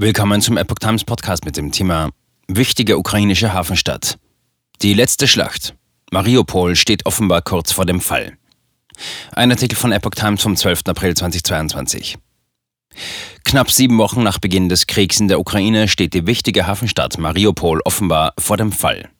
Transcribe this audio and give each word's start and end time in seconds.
Willkommen 0.00 0.40
zum 0.40 0.56
Epoch 0.56 0.78
Times 0.78 1.02
Podcast 1.02 1.44
mit 1.44 1.56
dem 1.56 1.72
Thema 1.72 2.10
Wichtige 2.46 2.98
ukrainische 2.98 3.52
Hafenstadt. 3.52 4.16
Die 4.80 4.94
letzte 4.94 5.26
Schlacht. 5.26 5.74
Mariupol 6.12 6.76
steht 6.76 7.04
offenbar 7.04 7.42
kurz 7.42 7.72
vor 7.72 7.84
dem 7.84 8.00
Fall. 8.00 8.38
Ein 9.32 9.50
Artikel 9.50 9.74
von 9.74 9.90
Epoch 9.90 10.12
Times 10.12 10.40
vom 10.40 10.54
12. 10.54 10.82
April 10.86 11.16
2022. 11.16 12.16
Knapp 13.42 13.72
sieben 13.72 13.98
Wochen 13.98 14.22
nach 14.22 14.38
Beginn 14.38 14.68
des 14.68 14.86
Kriegs 14.86 15.18
in 15.18 15.26
der 15.26 15.40
Ukraine 15.40 15.88
steht 15.88 16.14
die 16.14 16.28
wichtige 16.28 16.68
Hafenstadt 16.68 17.18
Mariupol 17.18 17.80
offenbar 17.84 18.34
vor 18.38 18.56
dem 18.56 18.70
Fall. 18.70 19.10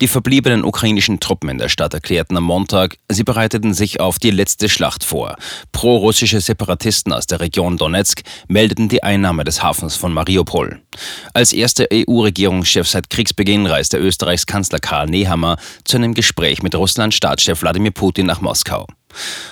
Die 0.00 0.08
verbliebenen 0.08 0.64
ukrainischen 0.64 1.20
Truppen 1.20 1.48
in 1.48 1.58
der 1.58 1.68
Stadt 1.68 1.94
erklärten 1.94 2.36
am 2.36 2.44
Montag, 2.44 2.96
sie 3.08 3.24
bereiteten 3.24 3.74
sich 3.74 4.00
auf 4.00 4.18
die 4.18 4.30
letzte 4.30 4.68
Schlacht 4.68 5.04
vor. 5.04 5.36
Pro-russische 5.72 6.40
Separatisten 6.40 7.12
aus 7.12 7.26
der 7.26 7.40
Region 7.40 7.76
Donetsk 7.76 8.22
meldeten 8.48 8.88
die 8.88 9.02
Einnahme 9.02 9.44
des 9.44 9.62
Hafens 9.62 9.96
von 9.96 10.12
Mariupol. 10.12 10.80
Als 11.34 11.52
erster 11.52 11.86
EU-Regierungschef 11.92 12.88
seit 12.88 13.10
Kriegsbeginn 13.10 13.66
reiste 13.66 13.98
Österreichs 13.98 14.46
Kanzler 14.46 14.78
Karl 14.78 15.06
Nehammer 15.06 15.56
zu 15.84 15.96
einem 15.96 16.14
Gespräch 16.14 16.62
mit 16.62 16.74
Russlands 16.74 17.16
Staatschef 17.16 17.62
Wladimir 17.62 17.92
Putin 17.92 18.26
nach 18.26 18.40
Moskau. 18.40 18.86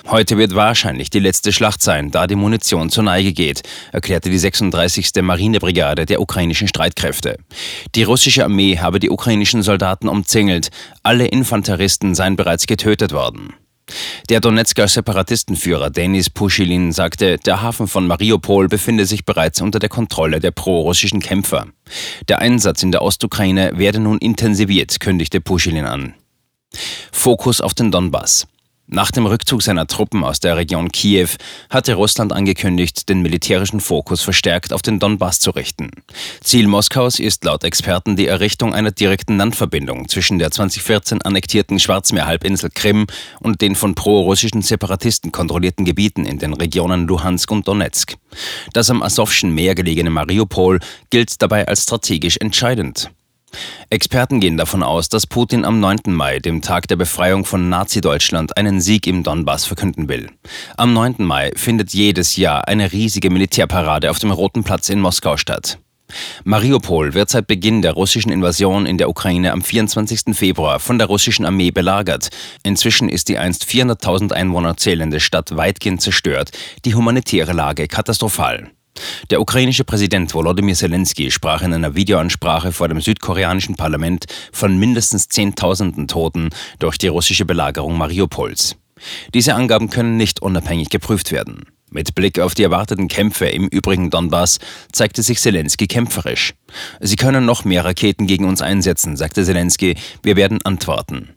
Heute 0.08 0.38
wird 0.38 0.54
wahrscheinlich 0.54 1.10
die 1.10 1.20
letzte 1.20 1.52
Schlacht 1.52 1.82
sein, 1.82 2.10
da 2.10 2.26
die 2.26 2.34
Munition 2.34 2.90
zur 2.90 3.04
Neige 3.04 3.32
geht, 3.32 3.62
erklärte 3.92 4.30
die 4.30 4.38
36. 4.38 5.10
Marinebrigade 5.22 6.06
der 6.06 6.20
ukrainischen 6.20 6.68
Streitkräfte. 6.68 7.36
Die 7.94 8.02
russische 8.02 8.44
Armee 8.44 8.78
habe 8.78 9.00
die 9.00 9.10
ukrainischen 9.10 9.62
Soldaten 9.62 10.08
umzingelt, 10.08 10.70
alle 11.02 11.26
Infanteristen 11.26 12.14
seien 12.14 12.36
bereits 12.36 12.66
getötet 12.66 13.12
worden. 13.12 13.54
Der 14.30 14.40
Donetsker 14.40 14.88
Separatistenführer 14.88 15.90
Denis 15.90 16.30
Puschilin 16.30 16.92
sagte, 16.92 17.38
der 17.38 17.60
Hafen 17.60 17.86
von 17.86 18.06
Mariupol 18.06 18.68
befinde 18.68 19.04
sich 19.04 19.24
bereits 19.24 19.60
unter 19.60 19.78
der 19.78 19.90
Kontrolle 19.90 20.40
der 20.40 20.52
prorussischen 20.52 21.20
Kämpfer. 21.20 21.66
Der 22.28 22.38
Einsatz 22.38 22.82
in 22.82 22.92
der 22.92 23.02
Ostukraine 23.02 23.72
werde 23.74 24.00
nun 24.00 24.18
intensiviert, 24.18 25.00
kündigte 25.00 25.40
Puschilin 25.40 25.84
an. 25.84 26.14
Fokus 27.12 27.60
auf 27.60 27.74
den 27.74 27.90
Donbass. 27.90 28.46
Nach 28.86 29.10
dem 29.10 29.24
Rückzug 29.24 29.62
seiner 29.62 29.86
Truppen 29.86 30.22
aus 30.24 30.40
der 30.40 30.58
Region 30.58 30.92
Kiew 30.92 31.30
hatte 31.70 31.94
Russland 31.94 32.34
angekündigt, 32.34 33.08
den 33.08 33.22
militärischen 33.22 33.80
Fokus 33.80 34.20
verstärkt 34.20 34.74
auf 34.74 34.82
den 34.82 34.98
Donbass 34.98 35.40
zu 35.40 35.52
richten. 35.52 35.90
Ziel 36.42 36.68
Moskaus 36.68 37.18
ist 37.18 37.44
laut 37.44 37.64
Experten 37.64 38.14
die 38.14 38.26
Errichtung 38.26 38.74
einer 38.74 38.90
direkten 38.90 39.38
Landverbindung 39.38 40.08
zwischen 40.08 40.38
der 40.38 40.50
2014 40.50 41.22
annektierten 41.22 41.80
Schwarzmeerhalbinsel 41.80 42.68
Krim 42.74 43.06
und 43.40 43.62
den 43.62 43.74
von 43.74 43.94
pro-russischen 43.94 44.60
Separatisten 44.60 45.32
kontrollierten 45.32 45.86
Gebieten 45.86 46.26
in 46.26 46.38
den 46.38 46.52
Regionen 46.52 47.06
Luhansk 47.06 47.50
und 47.50 47.66
Donetsk. 47.66 48.16
Das 48.74 48.90
am 48.90 49.02
Asowschen 49.02 49.54
Meer 49.54 49.74
gelegene 49.74 50.10
Mariupol 50.10 50.78
gilt 51.08 51.40
dabei 51.40 51.66
als 51.66 51.84
strategisch 51.84 52.36
entscheidend. 52.36 53.10
Experten 53.90 54.40
gehen 54.40 54.56
davon 54.56 54.82
aus, 54.82 55.08
dass 55.08 55.26
Putin 55.26 55.64
am 55.64 55.80
9. 55.80 55.98
Mai, 56.06 56.38
dem 56.38 56.62
Tag 56.62 56.88
der 56.88 56.96
Befreiung 56.96 57.44
von 57.44 57.68
Nazi-Deutschland, 57.68 58.56
einen 58.56 58.80
Sieg 58.80 59.06
im 59.06 59.22
Donbass 59.22 59.64
verkünden 59.64 60.08
will. 60.08 60.30
Am 60.76 60.92
9. 60.92 61.16
Mai 61.18 61.52
findet 61.56 61.92
jedes 61.92 62.36
Jahr 62.36 62.68
eine 62.68 62.92
riesige 62.92 63.30
Militärparade 63.30 64.10
auf 64.10 64.18
dem 64.18 64.30
Roten 64.30 64.64
Platz 64.64 64.88
in 64.88 65.00
Moskau 65.00 65.36
statt. 65.36 65.78
Mariupol 66.44 67.14
wird 67.14 67.30
seit 67.30 67.46
Beginn 67.46 67.82
der 67.82 67.92
russischen 67.92 68.30
Invasion 68.30 68.86
in 68.86 68.98
der 68.98 69.08
Ukraine 69.08 69.52
am 69.52 69.62
24. 69.62 70.36
Februar 70.36 70.78
von 70.78 70.98
der 70.98 71.06
russischen 71.06 71.46
Armee 71.46 71.70
belagert. 71.70 72.28
Inzwischen 72.62 73.08
ist 73.08 73.28
die 73.28 73.38
einst 73.38 73.64
400.000 73.64 74.32
Einwohner 74.32 74.76
zählende 74.76 75.20
Stadt 75.20 75.56
weitgehend 75.56 76.02
zerstört, 76.02 76.50
die 76.84 76.94
humanitäre 76.94 77.52
Lage 77.52 77.88
katastrophal. 77.88 78.70
Der 79.30 79.40
ukrainische 79.40 79.84
Präsident 79.84 80.34
Volodymyr 80.34 80.74
Zelensky 80.74 81.30
sprach 81.30 81.62
in 81.62 81.72
einer 81.72 81.94
Videoansprache 81.94 82.72
vor 82.72 82.88
dem 82.88 83.00
südkoreanischen 83.00 83.74
Parlament 83.74 84.26
von 84.52 84.78
mindestens 84.78 85.28
Zehntausenden 85.28 86.08
Toten 86.08 86.50
durch 86.78 86.98
die 86.98 87.08
russische 87.08 87.44
Belagerung 87.44 87.96
Mariupols. 87.96 88.76
Diese 89.32 89.54
Angaben 89.54 89.90
können 89.90 90.16
nicht 90.16 90.40
unabhängig 90.40 90.90
geprüft 90.90 91.32
werden. 91.32 91.66
Mit 91.90 92.14
Blick 92.14 92.40
auf 92.40 92.54
die 92.54 92.64
erwarteten 92.64 93.06
Kämpfe 93.06 93.46
im 93.46 93.68
übrigen 93.68 94.10
Donbass 94.10 94.58
zeigte 94.90 95.22
sich 95.22 95.38
Zelensky 95.38 95.86
kämpferisch. 95.86 96.54
Sie 97.00 97.16
können 97.16 97.44
noch 97.46 97.64
mehr 97.64 97.84
Raketen 97.84 98.26
gegen 98.26 98.46
uns 98.46 98.62
einsetzen, 98.62 99.16
sagte 99.16 99.44
Zelensky. 99.44 99.94
Wir 100.22 100.34
werden 100.34 100.60
antworten. 100.64 101.36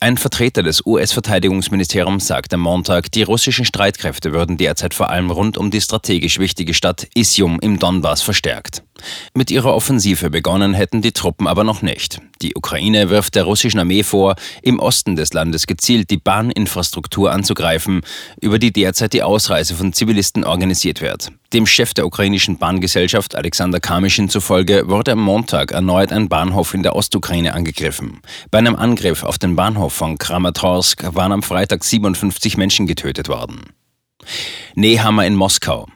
Ein 0.00 0.18
Vertreter 0.18 0.62
des 0.62 0.84
US-Verteidigungsministeriums 0.84 2.26
sagte 2.26 2.56
am 2.56 2.60
Montag, 2.60 3.10
die 3.12 3.22
russischen 3.22 3.64
Streitkräfte 3.64 4.32
würden 4.32 4.58
derzeit 4.58 4.92
vor 4.92 5.08
allem 5.08 5.30
rund 5.30 5.56
um 5.56 5.70
die 5.70 5.80
strategisch 5.80 6.38
wichtige 6.38 6.74
Stadt 6.74 7.08
Isium 7.14 7.58
im 7.60 7.78
Donbass 7.78 8.20
verstärkt. 8.20 8.82
Mit 9.34 9.50
ihrer 9.50 9.74
Offensive 9.74 10.30
begonnen 10.30 10.74
hätten 10.74 11.02
die 11.02 11.12
Truppen 11.12 11.46
aber 11.46 11.64
noch 11.64 11.82
nicht. 11.82 12.20
Die 12.42 12.54
Ukraine 12.54 13.10
wirft 13.10 13.34
der 13.34 13.44
russischen 13.44 13.80
Armee 13.80 14.02
vor, 14.02 14.36
im 14.62 14.78
Osten 14.78 15.16
des 15.16 15.32
Landes 15.32 15.66
gezielt 15.66 16.10
die 16.10 16.16
Bahninfrastruktur 16.16 17.32
anzugreifen, 17.32 18.02
über 18.40 18.58
die 18.58 18.72
derzeit 18.72 19.12
die 19.12 19.22
Ausreise 19.22 19.74
von 19.74 19.92
Zivilisten 19.92 20.44
organisiert 20.44 21.00
wird. 21.00 21.32
Dem 21.52 21.66
Chef 21.66 21.94
der 21.94 22.06
ukrainischen 22.06 22.58
Bahngesellschaft 22.58 23.36
Alexander 23.36 23.78
Kamischin 23.78 24.28
zufolge 24.28 24.88
wurde 24.88 25.12
am 25.12 25.20
Montag 25.20 25.70
erneut 25.70 26.12
ein 26.12 26.28
Bahnhof 26.28 26.74
in 26.74 26.82
der 26.82 26.96
Ostukraine 26.96 27.54
angegriffen. 27.54 28.20
Bei 28.50 28.58
einem 28.58 28.74
Angriff 28.74 29.22
auf 29.22 29.38
den 29.38 29.54
Bahnhof 29.54 29.92
von 29.92 30.18
Kramatorsk 30.18 31.14
waren 31.14 31.32
am 31.32 31.42
Freitag 31.42 31.84
57 31.84 32.56
Menschen 32.56 32.86
getötet 32.86 33.28
worden. 33.28 33.60
Nehammer 34.74 35.26
in 35.26 35.36
Moskau. 35.36 35.86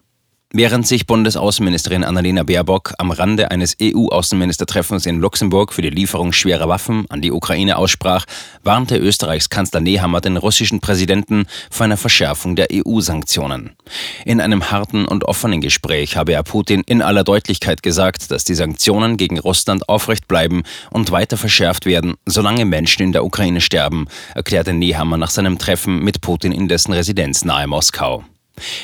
Während 0.55 0.87
sich 0.87 1.07
Bundesaußenministerin 1.07 2.05
Annalena 2.05 2.43
Baerbock 2.43 2.95
am 2.97 3.11
Rande 3.11 3.51
eines 3.51 3.77
EU-Außenministertreffens 3.83 5.05
in 5.05 5.21
Luxemburg 5.21 5.75
für 5.75 5.83
die 5.83 5.91
Lieferung 5.91 6.33
schwerer 6.33 6.71
Waffen 6.71 7.05
an 7.11 7.21
die 7.21 7.33
Ukraine 7.33 7.77
aussprach, 7.77 8.25
warnte 8.63 8.97
Österreichs 8.97 9.51
Kanzler 9.51 9.81
Nehammer 9.81 10.23
den 10.23 10.39
russischen 10.39 10.81
Präsidenten 10.81 11.45
vor 11.71 11.85
einer 11.85 11.99
Verschärfung 11.99 12.57
der 12.57 12.69
EU-Sanktionen. 12.73 13.77
In 14.25 14.41
einem 14.41 14.71
harten 14.71 15.05
und 15.05 15.25
offenen 15.25 15.61
Gespräch 15.61 16.17
habe 16.17 16.33
er 16.33 16.43
Putin 16.45 16.83
in 16.87 17.03
aller 17.03 17.25
Deutlichkeit 17.25 17.83
gesagt, 17.83 18.31
dass 18.31 18.45
die 18.45 18.55
Sanktionen 18.55 19.19
gegen 19.19 19.39
Russland 19.39 19.87
aufrecht 19.91 20.29
bleiben 20.29 20.63
und 20.91 21.11
weiter 21.11 21.37
verschärft 21.37 21.85
werden, 21.85 22.15
solange 22.25 22.65
Menschen 22.65 23.03
in 23.03 23.13
der 23.13 23.27
Ukraine 23.27 23.61
sterben, 23.61 24.07
erklärte 24.35 24.73
Nehammer 24.73 25.19
nach 25.19 25.31
seinem 25.31 25.59
Treffen 25.59 26.03
mit 26.03 26.23
Putin 26.23 26.53
in 26.53 26.69
dessen 26.69 26.95
Residenz 26.95 27.45
nahe 27.45 27.67
Moskau. 27.67 28.25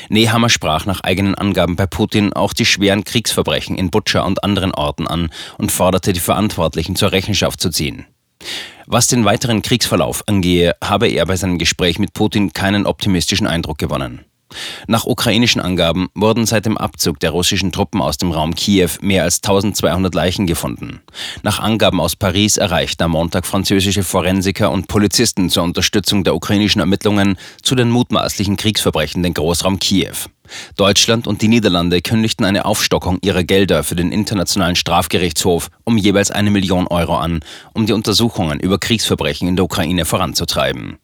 Nehammer 0.09 0.49
sprach 0.49 0.87
nach 0.87 1.01
eigenen 1.01 1.35
Angaben 1.35 1.77
bei 1.77 1.87
Putin 1.87 2.33
auch 2.33 2.53
die 2.53 2.67
schweren 2.67 3.05
Kriegsverbrechen 3.05 3.77
in 3.77 3.91
Butscha 3.91 4.23
und 4.23 4.45
anderen 4.45 4.73
Orten 4.73 5.07
an 5.07 5.31
und 5.59 5.73
forderte 5.73 6.13
die 6.13 6.21
Verantwortlichen 6.21 6.97
zur 6.97 7.13
Rechenschaft 7.13 7.61
zu 7.61 7.71
ziehen. 7.71 8.07
Was 8.87 9.07
den 9.07 9.25
weiteren 9.25 9.63
Kriegsverlauf 9.63 10.25
angehe, 10.27 10.75
habe 10.83 11.09
er 11.09 11.25
bei 11.27 11.37
seinem 11.37 11.59
Gespräch 11.59 11.99
mit 11.99 12.13
Putin 12.13 12.53
keinen 12.53 12.87
optimistischen 12.87 13.47
Eindruck 13.47 13.79
gewonnen. 13.79 14.25
Nach 14.87 15.07
ukrainischen 15.07 15.61
Angaben 15.61 16.09
wurden 16.15 16.47
seit 16.47 16.67
dem 16.67 16.79
Abzug 16.79 17.21
der 17.21 17.31
russischen 17.31 17.73
Truppen 17.73 18.01
aus 18.01 18.17
dem 18.17 18.33
Raum 18.33 18.55
Kiew 18.55 18.91
mehr 19.01 19.25
als 19.25 19.43
1200 19.43 20.15
Leichen 20.15 20.47
gefunden. 20.47 21.01
Nach 21.43 21.61
Angaben 21.61 22.01
aus 22.01 22.17
Paris 22.17 22.57
erreichten 22.57 23.05
am 23.05 23.13
Montag 23.13 23.47
französische 23.47 24.03
Forensiker 24.03 24.71
und 24.71 24.89
Polizisten 24.89 25.51
zur 25.51 25.63
Unterstützung 25.63 26.25
der 26.25 26.35
ukrainischen 26.35 26.81
Ermittlungen 26.81 27.37
zu 27.63 27.75
den 27.75 27.91
mutmaßlichen 27.91 28.57
Kriegsverbrechen 28.57 29.23
den 29.23 29.35
Großraum 29.35 29.79
Kiew. 29.79 30.17
Deutschland 30.77 31.27
und 31.27 31.43
die 31.43 31.49
Niederlande 31.49 32.03
kündigten 32.03 32.45
eine 32.45 32.67
Aufstockung 32.67 33.19
ihrer 33.23 33.45
Gelder 33.45 33.83
für 33.83 33.95
den 33.95 34.13
Internationalen 34.13 34.77
Strafgerichtshof 34.77 35.71
um 35.85 35.97
jeweils 35.97 36.31
eine 36.31 36.51
Million 36.51 36.87
Euro 36.87 37.17
an, 37.17 37.41
um 37.73 37.87
die 37.87 37.93
Untersuchungen 37.93 38.61
über 38.61 38.79
Kriegsverbrechen 38.79 39.49
in 39.49 39.57
der 39.57 39.65
Ukraine 39.65 40.05
voranzutreiben. 40.05 40.99